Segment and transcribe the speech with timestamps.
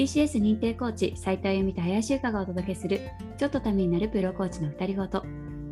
[0.00, 3.02] TCS 認定コーチ斉藤由美と林由香がお届けする
[3.36, 5.26] ちょっとためになるプロコーチの二人ごと。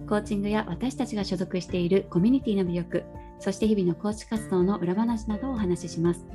[0.06, 3.04] コーチングや私たちが所属しているコミュニティの魅力
[3.41, 6.27] そして日々のコーチ活動の裏話などをお話しします。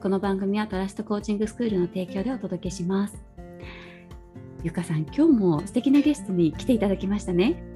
[0.00, 3.20] この番組はトラストコーチングスクールの提供でお届けします。
[4.62, 7.69] ゆかさん今日も素敵なゲストに来ていただきましたね。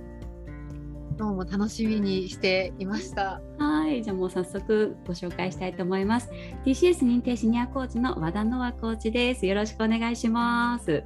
[1.17, 3.41] どうも楽しみにしていました。
[3.59, 6.29] はい、じゃあもう早速ご紹介したいと思います。
[6.64, 9.46] TCS 認定シニアコーチの和田ノアコーチです。
[9.46, 11.05] よろしくお願いします。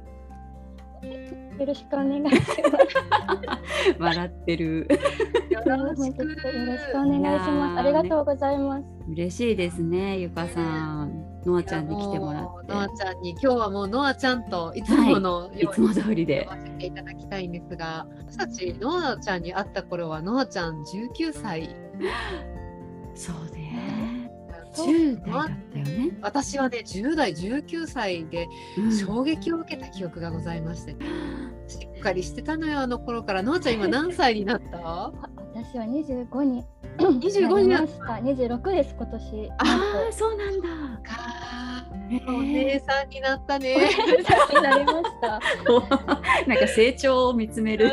[1.59, 2.41] よろしくお願いし
[2.71, 3.95] ます。
[3.99, 4.87] 笑ってる。
[5.65, 7.79] よろしくお願いします。
[7.79, 8.85] ありがとうございます。
[9.09, 11.25] 嬉しいですね、ゆかさん。
[11.45, 12.73] ノアちゃんに来てもらって。
[12.73, 16.47] ノアちゃんに今日はもうノアちゃんといつもの、はい、いつも通りで。
[16.63, 21.75] せていただきたいんですが、私たちノアちゃんに会った頃はノアちゃん19歳。
[23.15, 24.29] そうね。
[24.75, 26.17] 10代だったよね。
[26.21, 28.47] 私はね10代19歳で
[29.05, 30.99] 衝撃を受けた記憶がございまして、うん、
[31.67, 33.41] しっかりしてたのよあの頃から。
[33.41, 35.11] ノアちゃん今何歳になった？
[35.63, 36.63] 私は25に
[36.97, 38.13] 25になった。
[38.13, 39.51] 26です今年。
[39.57, 40.69] ああそうなんだ。
[42.27, 43.75] お姉さんになったね。
[44.63, 45.39] なりました。
[46.47, 47.91] なんか成長を見つめる。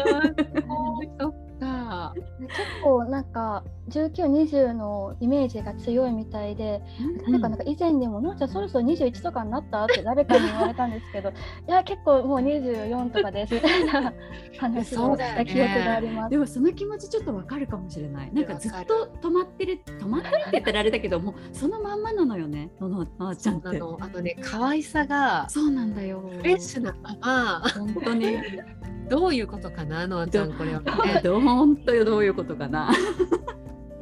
[1.18, 2.14] そっか。
[2.38, 6.82] 結構なんか1920のイメージが強いみたいで、
[7.26, 11.32] うん、なんかなんか以前にも「のあちゃんそろそろ21とかになった?」って誰かに言われたんですけどい
[11.68, 14.12] や結構もう24とかですみたいな
[14.58, 18.32] 話をした記憶があります、ね、でもその気持ちちょっとわかるかもしれない。
[18.32, 23.68] なんかずっと止まってる止まってるって言ったらあれだけどもそのまんまなのよねののあちゃんって。
[23.68, 26.22] あのね可愛さがそうなんだよ。
[26.38, 27.62] フレッシュなまま。
[27.76, 28.36] 本当に。
[29.08, 32.90] どういうことかなのあちゃんこれは、ね、ど本当よどういうことかな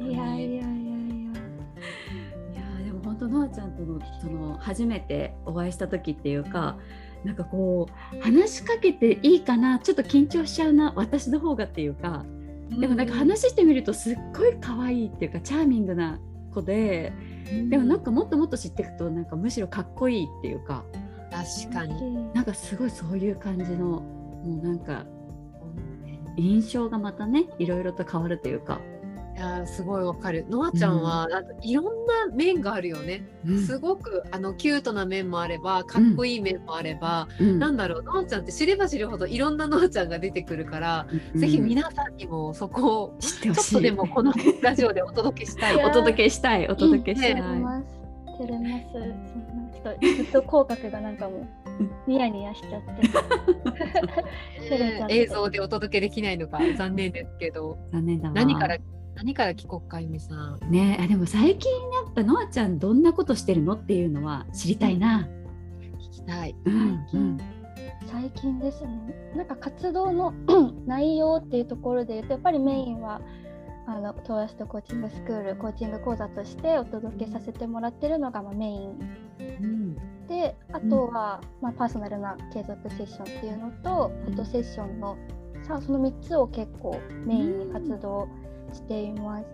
[0.05, 0.61] いやいやいやいや。
[0.61, 0.61] い
[2.79, 6.77] やでも本当ノアちゃんとのその初めてお会いした時っていうか。
[7.23, 12.23] なんかこう話しかけていいかなちょっと緊張しちゃうな私の方がっていうか
[12.69, 16.19] でもなんか話してみるとすっごい可愛いっていうかチャーミングな
[16.53, 17.13] 子で、
[17.69, 20.83] でもなんかもっともっと知っていくとなんかむしろかっこいいっていうか
[21.31, 25.05] 確かになんかすごいそういう感じのもうなんか
[26.37, 28.79] 印象がまたねいろいろと変わるというか
[29.35, 30.45] いやすごいわかる。
[30.49, 33.27] のあちゃんは、うん、いろんな面があるよね。
[33.45, 44.31] うん、すごくあのキュートな面もあればかっこいい面もあれば、うん、なんだろうのあちゃんって知れば知るほどいろんなのあちゃんが出てくるから、うん、ぜひ皆さんにもそこをちょっとでもこの
[44.61, 45.83] ラジオでお届けしたい。
[45.83, 47.35] お届けしたいお届けしたい。
[47.35, 47.85] 照れます。
[48.39, 48.85] 照れます。
[48.93, 49.15] そんな
[49.73, 51.45] ちょっとずっと口角がなんかも
[52.07, 53.01] ニヤニヤしちゃって。
[55.13, 57.77] 映像でお届けできないのか残念ですけど。
[57.91, 58.77] 残念だ何から
[59.15, 60.59] 何から聞こうかゆみさん？
[60.69, 65.27] ねあでも最近やっぱのあちゃんどんなことしてるのっていうのは知りたいな。
[65.97, 66.55] 聞きたい。
[66.65, 67.37] うんうん、
[68.07, 68.89] 最近ですね
[69.35, 70.33] なんか活動の
[70.85, 73.21] 内容っていうところで言うとやっぱりメインは
[73.87, 78.99] あのトーラストコーチングスクールコーチング講座としてお届けさせてもらってるのがまあメイン、
[79.39, 85.17] うん、であとは、まあ、パーソナルな継続セッションっていうのと、フォトセッションの
[85.67, 89.45] さその3つを結構メインに活動、うんしています。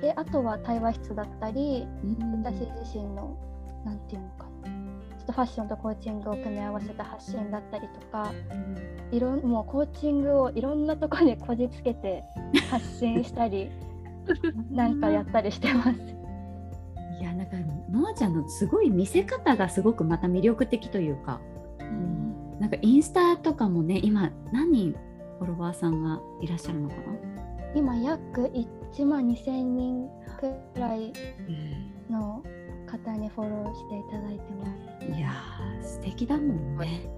[0.00, 3.36] であとは対話室だったり、うん、私自身の
[3.84, 4.72] 何て言うのかな
[5.16, 12.24] ちょっとファッションとコーチングを組み合わせた発信だったりとか、うん、いろもうコーチングをいろんなところにこじつけて
[12.70, 13.70] 発信したり
[14.70, 15.90] なんかやったりしてます。
[17.20, 17.56] いやなんか
[17.90, 21.40] のあちゃんのすごい見せ方がすごくまた魅力的というか、
[21.78, 24.96] うん、なんかインスタとかもね今何人
[25.38, 27.31] フォロワーさんがいらっしゃるのかな？
[27.74, 28.42] 今約
[28.94, 31.12] 1万2000人くらい
[32.10, 32.42] の
[32.86, 34.66] 方にフォローしていただいてま
[35.00, 35.18] す。
[35.18, 35.32] いや
[35.82, 37.08] 素敵だもんね。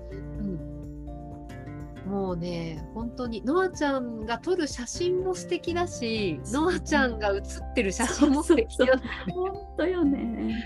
[2.06, 10.64] うん、もうね本当にノアちゃんが撮る写真も素敵だしノアちゃんが写ってる写真も素敵だ、ね、本当よね。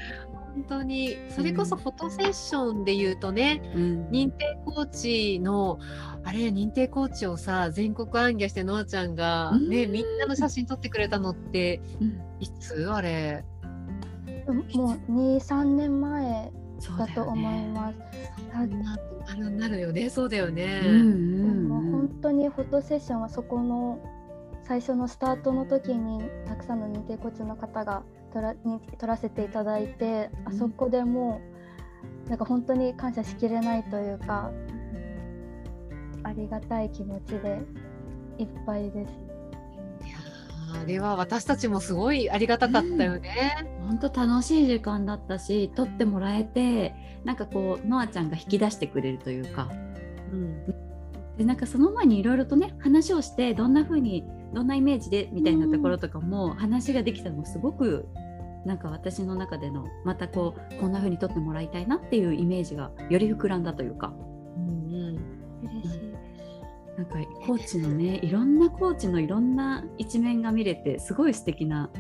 [0.55, 5.79] 本当にそれこそフォトセッションで言うとね、うん、認定コーチの
[6.25, 13.45] あれ認定コーチをさ全国暗記してのあちゃんが、ね、みんなの写真撮ってくれたのって、うん、いつあれ？
[14.75, 16.51] もう23年前
[16.99, 17.99] だと思います。
[18.55, 18.65] あ
[19.35, 20.09] るなるよね。
[20.09, 20.83] そうだよね。
[20.85, 24.01] うんうん、もう本当にフォトセッションはそこの
[24.65, 31.41] 最初のスタートの時にたくさんの認定コーチの方が撮らに撮らせていただいて、あそこでも
[32.27, 34.51] うなんか本当に感謝しきれないというか
[36.23, 37.61] ありがたい気持ちで
[38.39, 39.13] いっぱいです。
[40.07, 40.19] いや
[40.83, 43.67] あれは私たちもすごいありがたかったよね。
[43.87, 46.95] 本当、楽しい時間だったし撮ってもらえて
[47.25, 49.71] なんかこうノアちゃんが引き出してくれるというか、
[50.31, 50.67] うん、
[51.39, 58.09] でなんかその前にいろいろとね話をしてどんな風にどんなイメージでみたいなところとかも話ができたのもすごく
[58.65, 64.13] なんか私の中でのまたこうこんな風に撮ってもらいたいなっていうイメージがより膨らんだというか。
[64.57, 64.69] うんう
[65.13, 65.19] ん。
[65.63, 66.01] 嬉しい。
[66.97, 67.15] なんか
[67.47, 71.91] コーチのねいろんなコーチのいろんな一面が見れてすごい素敵な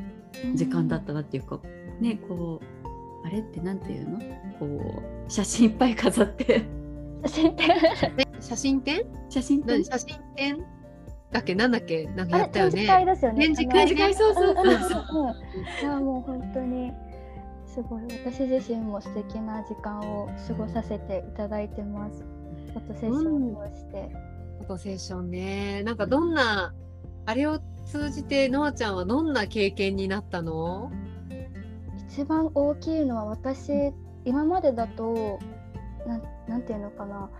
[0.54, 4.18] 時間だったなっていうか、うん、ねこうあれって何て言うの？
[4.58, 6.64] こう写真いっぱい飾って。
[7.26, 7.68] 写真展？
[8.40, 9.04] 写真展？
[9.28, 10.64] 写真展写真展？
[11.30, 11.54] だっけ？
[11.54, 12.06] なんだっけ？
[12.06, 12.72] なんかやったよね。
[12.72, 13.46] 展示会ですよね。
[13.46, 15.36] 展示会、そうそうそう。
[15.82, 16.92] いやもう本当に
[17.66, 22.24] すごい私自身も素敵な時間を過ごさせていただいてます。
[22.72, 24.10] フォトセッションをして。
[24.58, 25.82] フォトセッションね。
[25.82, 26.72] なんかどんな
[27.26, 30.90] あれを通じてノアちゃんはどんな経験になったの？
[32.10, 33.92] 一番大きいのは私
[34.24, 35.38] 今までだと
[36.06, 37.30] ななんていうのかな。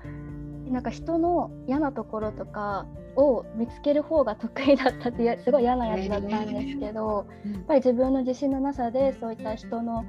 [0.71, 2.85] なんか人の嫌なところとか
[3.19, 10.05] を見つける方が得意だったって すごい嫌なやつだったんですけど、やっぱり自分の自信のなさでそういった人の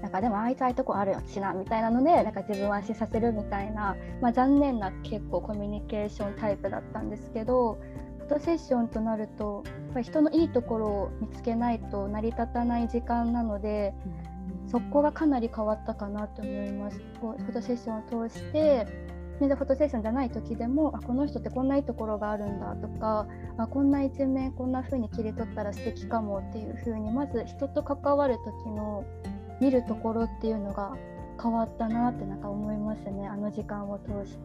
[0.00, 7.78] なんかでも会いたいとこあるよしなみたいなのでなんか自分を安心させるみたいな、まあ、残念な結構コミュニケーションタイプだったんですけど
[8.18, 13.94] フォトセッションとなるとやっぱり人のいいところを見つけないと成り立たない時間なので、
[14.68, 17.00] そこがかなり変わったかなと思います。
[17.20, 18.86] フォトセッションを通して
[19.40, 23.26] でフォトセッションじゃない時でもあこの人ってこんないいところがあるんだとか
[23.58, 29.04] あこんな一面こんな風に切り取ったら素敵かもっていう風にまず人と関わる時の
[29.60, 30.96] 見るところっていうのが
[31.42, 33.26] 変わったなってなんか思いますね。
[33.26, 34.38] あの時間を通し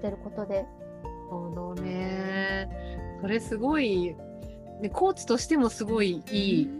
[0.00, 0.66] てることで。
[1.30, 2.68] そうどね。
[3.20, 4.16] それすごい、
[4.80, 6.70] ね、コーチとしてもすごいいい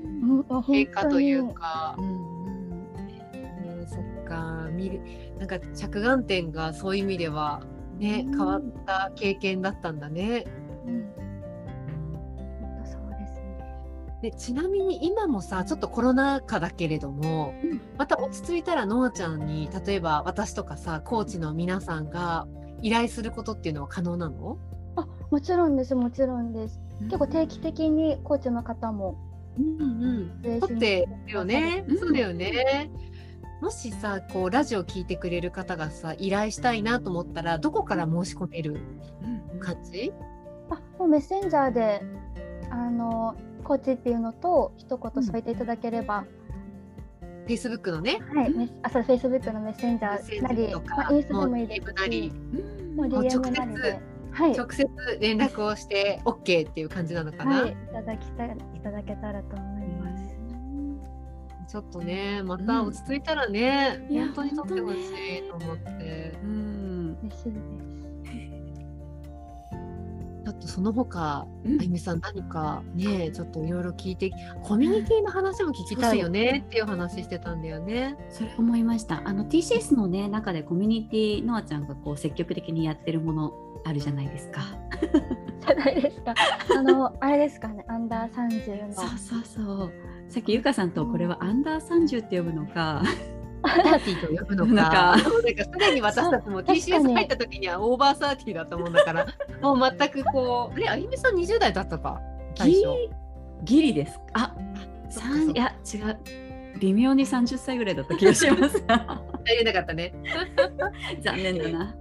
[0.66, 1.96] 経過というか。
[1.98, 2.37] うん
[4.78, 5.00] 見る
[5.38, 7.62] なんか着眼点がそういう意味では
[7.98, 10.46] ね、変わった経験だったんだね。
[10.86, 11.10] うん、
[12.84, 14.20] そうですね。
[14.22, 22.46] でちなみに今もさちょっとコロナ禍だけれども、うん、また落ち着いたらのあちゃんに例えば私とかさコーチの皆さんが
[22.82, 24.58] 依頼することっていうのは可能なの？
[24.94, 26.80] あもちろんですもちろんです。
[27.06, 29.16] 結構定期的にコーチの方も
[29.58, 32.88] うんうん、取ってるよね、そうだよね。
[33.60, 38.76] もしさこうラジオ聞いてくれる方がさ依頼したいなと思ったらどこから申し込める
[39.60, 40.12] 感じ、
[40.70, 42.02] うん、あもうメッセンジャーで
[42.70, 46.24] あのコーチっていうのと一言添えていただければ、
[47.20, 48.20] フェイスブックのね？
[48.34, 52.32] はい、あそうフェイスブックのメッセンジャーなり、まあ、インスタでもいいですし、
[52.94, 54.00] もう DM なりで。
[54.30, 54.86] はい、直接
[55.20, 57.62] 連絡をして OK っていう感じなのかな？
[57.62, 59.77] はい、いただきたいいただけたらと思います。
[61.68, 66.38] ちょっとねまた落ち着いたらね、うん、本当に撮ってほしいと思って。
[66.42, 67.98] うん、嬉しいです
[70.48, 74.30] ちょっとその他、うん、あゆみさん何かねちょっといろいろ聞いて
[74.62, 78.16] コミュニティの話も聞きたいよねっていう話してたんだよね。
[78.30, 83.52] それ思いましたあの TCS のね中でコミュニティのあちゃんがこう積極的にやってるもの
[83.84, 84.62] あるじゃないですか。
[85.60, 86.34] じゃないですか。
[86.78, 88.94] あのあれですかねアンダー30の。
[88.94, 90.17] そうそうそう。
[90.28, 93.02] さっきゆかさんとこれはアンダー30って呼ぶのか。
[93.64, 94.72] サーティーと呼ぶのか。
[94.72, 99.26] なんかすでに私たちも TCS 入った時にはオーバーサーティーだったもんだから、
[99.60, 102.20] もう全くこう、あれ、あゆみさん20代だったか？
[102.56, 102.84] ギリ
[103.64, 104.20] ギリです。
[104.34, 104.54] あ、
[105.10, 106.18] 三いや違う。
[106.78, 108.84] 微妙に30歳ぐらいだった気がします。
[109.48, 110.14] 入れなかったね。
[111.22, 111.96] 残念だな。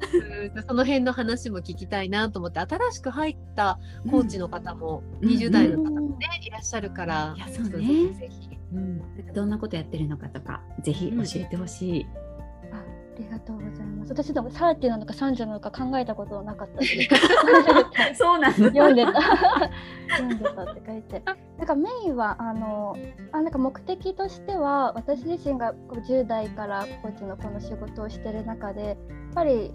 [0.67, 8.57] その辺の話も聞きたいなと思って、新しく入ったコーチの方も、20代の方もね、いらっしゃるから、いやそうね、ぜひ。
[8.73, 12.05] うん、どんなことやってるのかとか、ぜひ教えてほしい。
[12.05, 12.26] あ
[13.17, 14.11] りがとうございます。
[14.11, 17.09] 私でもサーティなのかサンジなのか考えたことなかったです。
[18.15, 19.13] そうなん読んでた。
[20.17, 21.23] 読んでたって書いて。
[21.57, 22.95] なんかメインはあの
[23.31, 28.97] あなんか目的としては私自身が10代からコーチのこの仕事をしてる中でやっ
[29.33, 29.71] ぱり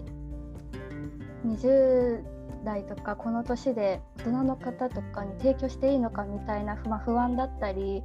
[1.45, 2.23] 20
[2.63, 8.03] 代とかこの年で大人の方とかに提供していいのかみたいな、まあ、不安だったり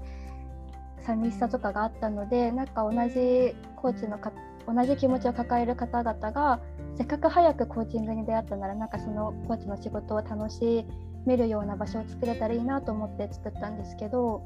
[1.06, 4.32] 寂しさとかがあったのでなんか同じコーチの方
[4.68, 6.60] 同じ気持ちを抱える方々が
[6.96, 10.84] せっかく早くコーチングに出会ったならなんかそのコーチの仕事を楽し
[11.26, 14.42] めるような場所を作れたらいいなと思って作ったんですけど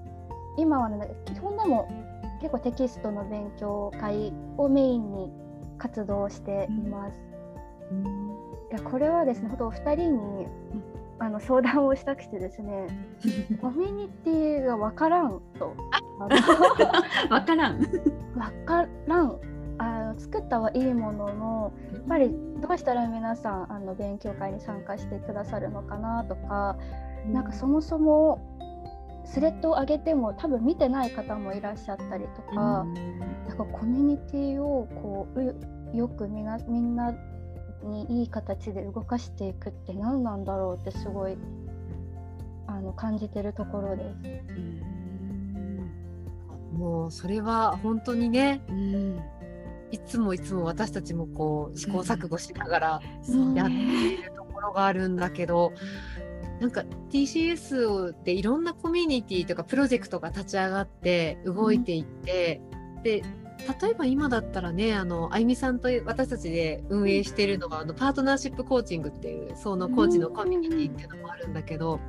[0.57, 1.88] 今は、ね、基本でも
[2.41, 5.31] 結構テキストの勉強会をメインに
[5.79, 7.19] 活動しています。
[7.91, 8.37] うん、
[8.71, 10.47] いやこれはですねほんとお二人に、
[11.19, 12.88] あの相談をしたくてですね
[13.62, 15.75] コミュニティが分からんと。
[16.19, 17.79] 分からん。
[17.79, 19.51] 分からん。
[20.19, 26.76] 作ったはいいもののやっぱりどうしたら皆さんあの勉強会に参加してくださるのかなとか、
[27.26, 28.49] うん、なんかそもそも
[29.25, 32.95] スレッドを上げても多分見てない方もいらっしゃったりとか、うん、
[33.49, 37.14] なんかコミュニティをこうよくみんなみんな
[37.83, 41.37] にいい形で動かしていくって何なんだろうってすごい
[42.66, 44.62] あの感じてるところです。
[46.73, 49.21] もうそれは本当にね、うん、
[49.93, 53.01] いつもいつも私たちもこう試行錯誤しながら
[53.55, 55.73] やっているところがあるんだけど、
[56.61, 62.61] なんか TCS っていろんなコミュニティとかプロジェクトが立ち上がって動いていって、
[63.03, 63.23] で
[63.81, 72.00] 例えば今だったらねあのあゆみさんと私たちで運営してるのはあのパートナーシップコーチングっていうそのコーチのコミュニティっていうのもあるんだけど、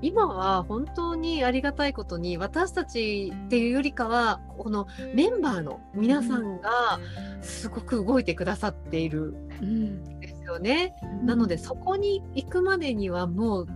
[0.00, 6.98] 今は本当にありがたいことに私たちっていうよりかはこのメンバーの皆さんが
[7.40, 10.94] すごく動いてくださっているんですよね。
[11.24, 13.66] なのでそこに行くまでにはもう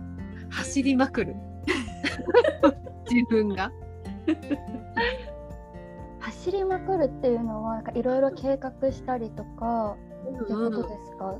[0.49, 1.35] 走りまくる。
[3.09, 3.71] 自分が。
[6.47, 11.35] 走りまくるっていうのはいろいろ計画したりとかってことですか、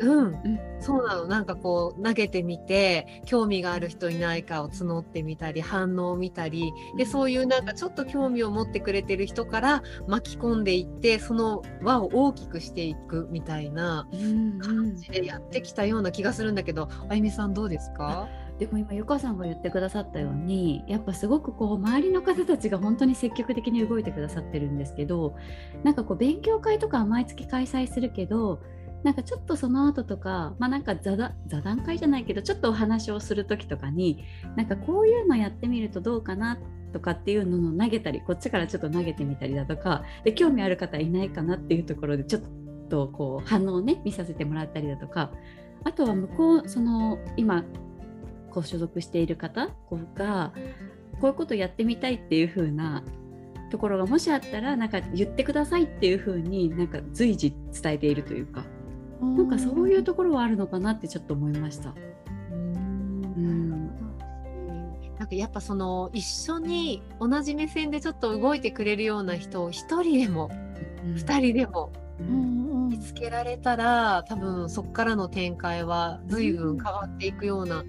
[0.00, 1.26] うん、うん、そうなの。
[1.26, 18.28] なんかこう投げてみて興味がある人いないかを募ってみたり反応を見たりでそういうなんかちょっと興味を持ってくれてる人から巻き込んでいってその輪を大きくしていくみたいな感じでやってきたような気がするんだけど、あゆみさんどうですか？
[18.58, 25.36] でも今ゆかさんが言ってくださったようにやっぱすごくこう周りの方たちが本当に積極的に動いてくださってるんですけど
[25.82, 28.62] なんかこう勉強会とかは毎月開催するけど
[29.02, 34.24] なんかちょっとその後とか、まあ、なんか座談会じゃないけどちょっとお話をする時とかに
[34.56, 36.58] なんかこういうのやってみるとどうかな
[36.92, 42.42] とかっていうのを投げたりこっちからちょっと投げてみたりだとかで興味ある方いないかなっていうところでちょっ
[42.88, 45.30] とこう反応をね見させてもらったりだとか
[45.84, 47.64] あとは向こうその今
[48.52, 49.70] こう所属している方
[50.14, 50.52] が
[51.20, 53.02] こういうことやってみたいっていう風な
[53.70, 58.64] ところがもしあったらなんか言ってくださいっていう風になんか随時伝えているというか
[59.22, 61.94] なんかそういうところはあるのかなってちょっと思いました。
[62.50, 63.86] うん。
[65.18, 70.50] なんかやっぱその一緒に同じ目線でちょっと動いてくれるような人を1人でも
[71.04, 71.92] 2人でも
[72.90, 77.84] 見つけられたら多分そこからの展開は随分変わっていくような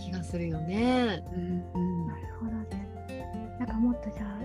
[0.00, 1.22] 気がするよね。
[1.32, 2.52] うん、なるほど。
[2.70, 3.58] です。
[3.58, 4.38] なんかもっとじゃあ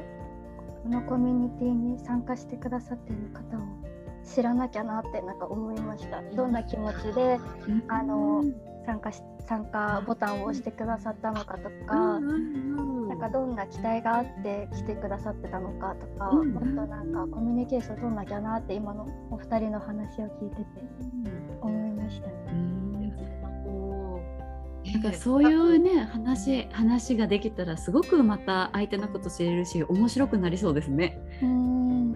[0.83, 3.61] このコミュニティに参加してくださっている方を
[4.23, 6.21] 知らなきゃなってなんか思いました。
[6.35, 7.39] どんな気持ちで、
[7.87, 8.43] あの
[8.85, 20.63] 参加し参加ボタンを押してくださったのかとか、なんかどんな期待があって来てくださってたのかとか、もっとなんかコミュニケーション取んなきゃなって今のお二人の話を聞いてて
[24.95, 31.19] なんかそういうね話話ができたらすごくまた相手のこと知れるし面白くなりそうですね。
[31.41, 32.13] うん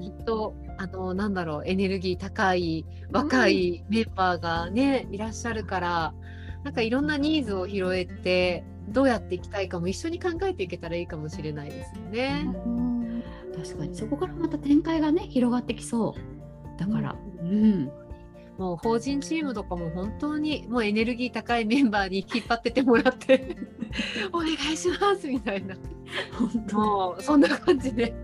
[0.00, 6.14] きっとあのなんだろうエネルギー高い若いメンバーがね、いらっしゃるから
[6.62, 12.46] なんかいろんなニーズを拾えてどうやっていきたいかも一緒に考えていけたらいいかもしれないですよね。
[13.56, 17.16] 確かにそこからまた展開がね広がってきそうだから。
[17.40, 18.05] うん、うん
[18.58, 23.56] もう法人チームとかも本当にもうエネルギー高いメンバーに 引っ張っててもらって
[24.32, 25.76] お願いしますみたいな。
[26.72, 28.14] もうそんな感じで。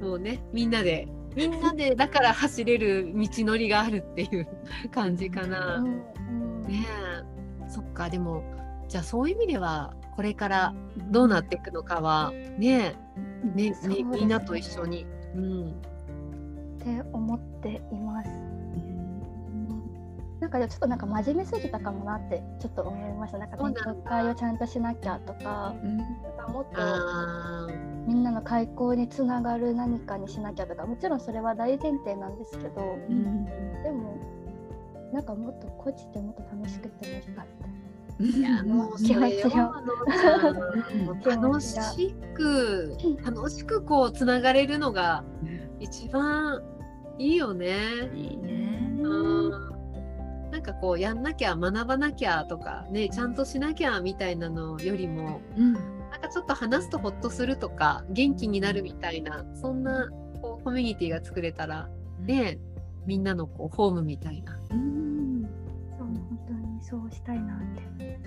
[0.00, 1.08] もうねみんなで。
[1.36, 4.48] みんなでだから走れる道のりがあるっていう
[4.90, 5.82] 感じかな。
[5.82, 6.86] ね
[7.64, 7.70] え。
[7.70, 8.42] そっかでも
[8.88, 10.74] じゃあそういう意味ではこれから
[11.10, 12.94] どうなっていくのかはね
[13.54, 14.02] ねね。
[14.02, 15.06] みんなと一緒に。
[15.34, 15.72] うん、っ
[16.78, 18.47] て思っています。
[20.40, 23.38] なんかちょっとなんか真面目すぎたかもなってちょっと思いました。
[23.38, 26.80] なんか勉強会をちゃんとしなきゃとか,、うん、なんかもっと
[28.06, 33.44] みんなの開口につながる何かにしなきゃとかもちろんそれは大前提なんですけど、うん、
[33.82, 34.16] でも
[35.12, 37.88] なんかもっとこっちってもっと楽しくてもいいかって。
[38.20, 39.50] いやもう気持ちを
[41.40, 41.78] 楽し
[42.34, 45.22] く楽しくこうつながれるのが
[45.78, 46.60] 一番
[47.16, 47.76] いいよね。
[48.14, 48.98] いいね。
[49.00, 49.77] うん
[50.58, 55.82] なんかこうやんなきゃ学ばなきゃとかねちゃんとしなきゃみたいなのよりも、うん、なん
[56.20, 60.08] かちょっと話すとほっとするとか元気になるみたいなそんな
[60.42, 61.88] こうコミュニティが作れたら
[62.22, 62.58] ね、
[63.06, 64.58] みんなのこうホームみたいな。
[64.72, 65.48] うん
[65.96, 67.58] そう本当にそうしたいなっ
[67.96, 68.18] て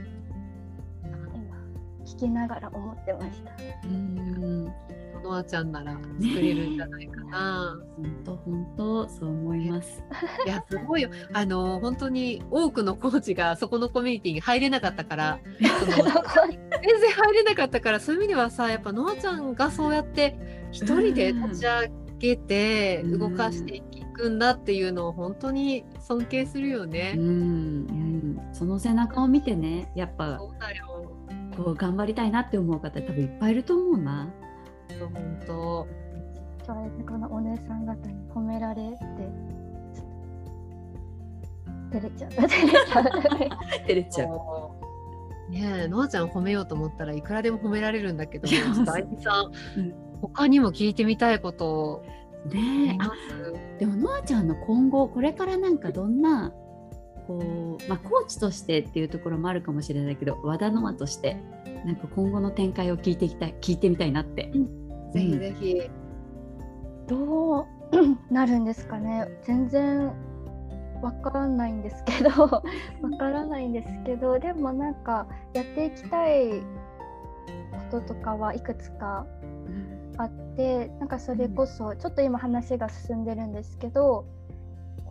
[1.35, 1.57] 今
[2.05, 3.51] 聞きながら思ってました。
[3.83, 4.73] うん
[5.23, 7.77] ノアちゃんなら作れるんじゃないかな。
[7.97, 10.03] 本当本当そう思います。
[10.45, 11.09] いやすごいよ。
[11.33, 23.81] あの本当に多くのコーチがそこのコミュニティに入れなかったから、 全然入れなかったからそういう意味ではさやっぱノアちゃんがそうやって一人で立ち上げてうん動かしてい
[24.13, 27.13] くんだっていうのを本当に尊敬するようね。
[27.13, 31.11] んうん、その背中を見てねやっぱそうだよ。
[31.55, 34.29] こう頑張りたいなって思う方多分いっぱいいると思うな。
[34.99, 35.87] 本当。
[36.65, 38.97] 今日はこのお姉さん方に褒められて
[41.91, 42.31] 照れちゃう。
[42.47, 43.03] 照れちゃう。
[43.87, 45.51] 照れちゃう。
[45.51, 49.93] ねえ、のあちゃん褒めようと思ったらいくらでも褒められるんだけど、いやちょっとあゆみさん、うん。
[50.21, 52.03] 他にも聞いてみたいこと
[52.45, 52.97] あね
[53.77, 56.53] えでもノアちゃんの今後これからなんかどんな
[57.27, 61.37] こう、まあ、コーチとしてっていうところもあるかもしれないけど和田ノアとして
[61.85, 64.51] なんか今後の展開を聞いていきたい聞いてみたいなって。
[65.11, 65.89] ぜひぜひ。
[67.07, 67.65] どう
[68.31, 69.27] なるんですかね。
[69.43, 70.11] 全然
[71.01, 72.29] わからないんですけど。
[72.43, 72.61] わ
[73.17, 74.39] からないんですけど。
[74.39, 76.61] でもなんかやっていきたい
[77.91, 79.25] こととかはいくつか
[80.17, 80.87] あって。
[80.99, 84.25] なんかそれこそちょっと今話が進んでるんですけど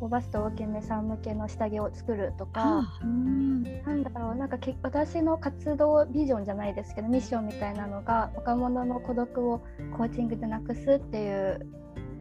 [0.09, 2.83] バスト大きめさん向けの下着を作るとか。
[3.03, 9.59] うんなんだろうなんかけ私の活動ビジョンじゃないですけどミッションみたいなのが若者の孤独を
[9.97, 11.67] コーチングでなくすっていう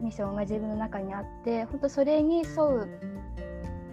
[0.00, 2.88] ミッションが自分の中にあって本当それに沿う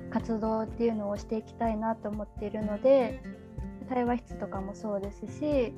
[0.10, 3.22] 活動っていうのをしていきたいなと思っているので
[3.90, 5.74] 対話室とかもそうですし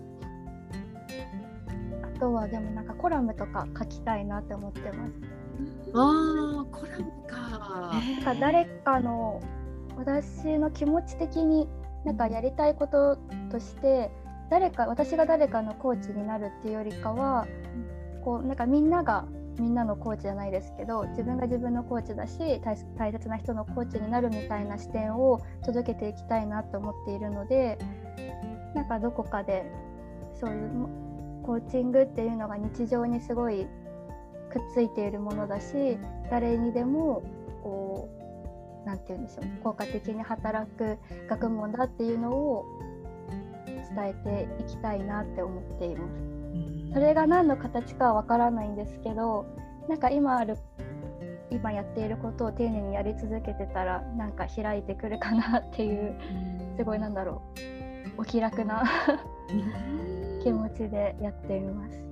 [2.03, 5.28] あとはでもなんかコラムとか書きたいなって思ってます。
[5.93, 7.91] ああ、コラムか。
[7.93, 9.41] なんか誰かの
[9.97, 11.67] 私の気持ち的に
[12.05, 13.17] なんかやりたいこと
[13.51, 14.09] として
[14.49, 17.45] 誰か私が誰かのコーチになるっていうよりかは
[18.23, 19.25] こうなんかみんなが
[19.59, 27.77] みんなのコーチじゃないですけど自分が自分のコーチだし大大切な人のコーチになるみたいな視点を届けていきたいなと思っているので
[28.73, 29.69] なんかどこかで
[30.39, 30.69] そういう
[31.43, 33.67] コーチングっていうのが日常にすごい
[34.51, 35.97] くっついているものだし
[36.29, 37.23] 誰にでも
[37.63, 38.09] こ
[38.83, 40.97] うなんて言うんでしょう効果的に働く
[41.29, 42.65] 学問だっていうのを
[43.95, 46.39] 伝えていきたいなって思っています。
[46.93, 49.45] それが何の形かはわからないんですけど
[49.87, 50.57] なんか今ある
[51.51, 56.15] 今やっていることを丁寧にやり続けてたらなんか開いてくるかなっていう
[56.77, 57.41] すごいなんだろ
[58.17, 58.83] うお気楽な
[60.43, 62.08] 気持ちでやっています。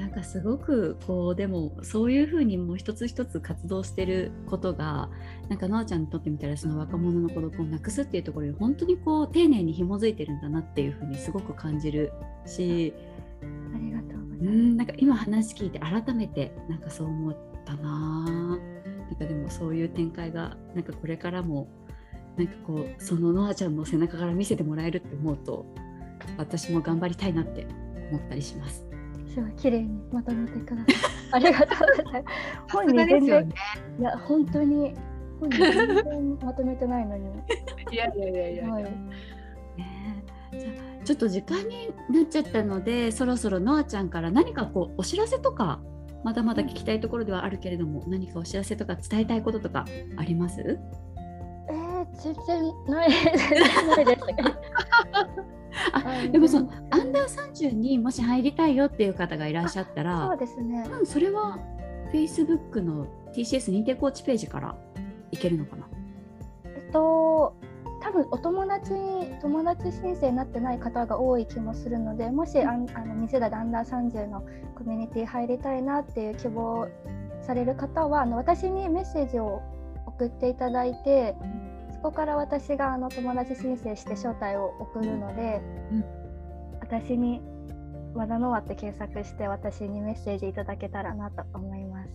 [0.00, 5.10] なんかすごくこうでもそういうふうにもう一つ一つ活動してることが
[5.50, 12.12] なんかのあちゃんにとってみたらその若者の孤独をなくすっていうところに本当にこう丁寧に紐づいてるんだなっていうふうにすごく感じる
[12.46, 12.94] し
[13.74, 14.40] ありがとうございます。
[14.40, 17.36] うんなんか今話聞いて改めてなんかそう思っ
[17.66, 21.68] たななんかでもそういう展開がなんかこれからも
[22.38, 25.66] なんかこうそののあちゃんの背中から見せてもらえるって思うと
[26.38, 27.66] 私も頑張りたいなって
[28.10, 28.89] 思ったりします。
[29.34, 30.86] すごい綺麗にまとめてください。
[31.32, 32.36] ありがとうございます。
[32.72, 33.54] さすがですよね。
[33.98, 34.94] いや本当に
[35.40, 37.26] 本人全然まとめてないのに。
[37.92, 38.68] いやいやいやいや。
[38.70, 38.82] はい。
[38.84, 38.90] ね
[40.52, 45.80] えじゃあちょっと時間になっちゃったのでそろそろのあちゃんから何かこうお知らせとか
[46.24, 49.86] まだまだ聞きたいところではあるけれども何かお知らせとか伝えたいこととか
[50.18, 50.78] あります？
[51.70, 54.20] えー、全然ないないです。
[55.92, 60.84] ああでもそのアンダー30にもし入りたいよっていう方がいらっしゃったそらうですね。
[61.00, 61.58] うん、それは
[62.12, 64.76] Facebook の TCS 認定コーチページから
[65.30, 65.88] いけるのかな？
[66.64, 67.54] えっと
[68.02, 74.40] 多分お友達に友達申請になってない方が多い気もするのでもしあんあの20代でアンダー30の
[74.74, 76.88] コミュニティ入りたいなっていう希望
[77.42, 79.62] される方はあの私にメッセージを
[80.16, 81.34] 送っていただいて
[81.92, 85.60] そこから私があの友達申請して招待を送るので、
[85.92, 86.20] うん
[86.90, 87.40] 私に
[88.14, 92.10] 和田ノアって検索して私にメッセージいただけたらなと思います。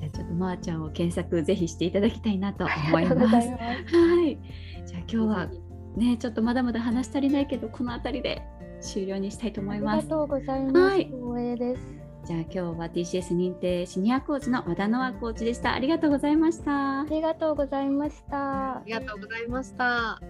[0.00, 3.14] じゃあちょっとまーちゃんを検索ぜひしていただきたいなと思います。
[3.14, 3.96] ざいます。
[3.96, 4.38] はい。
[4.84, 5.48] じゃあ今日は
[5.96, 8.42] ねちょっとまだまだ話し足りないけどこの辺りで
[8.80, 9.98] 終了にしたいと思います。
[9.98, 10.78] ありがとうございます。
[10.78, 12.01] はい光栄です。
[12.24, 15.74] じゃあ今日は TCS 認定シニアコーチの和田ノアコーチでした。
[15.74, 17.06] ありがとうございましたあ。
[17.10, 18.82] りがとうございましたあ。
[18.86, 20.20] りがとうございました。